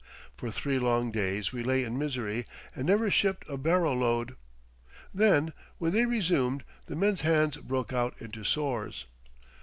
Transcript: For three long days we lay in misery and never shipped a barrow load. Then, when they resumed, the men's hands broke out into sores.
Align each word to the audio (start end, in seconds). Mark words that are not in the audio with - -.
For 0.35 0.49
three 0.49 0.79
long 0.79 1.11
days 1.11 1.51
we 1.53 1.61
lay 1.61 1.83
in 1.83 1.95
misery 1.95 2.47
and 2.75 2.87
never 2.87 3.11
shipped 3.11 3.47
a 3.47 3.55
barrow 3.55 3.93
load. 3.93 4.35
Then, 5.13 5.53
when 5.77 5.91
they 5.91 6.07
resumed, 6.07 6.63
the 6.87 6.95
men's 6.95 7.21
hands 7.21 7.57
broke 7.57 7.93
out 7.93 8.15
into 8.19 8.43
sores. 8.43 9.05